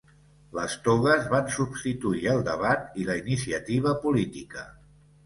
[0.59, 4.65] Les togues van substituir el debat i la iniciativa política.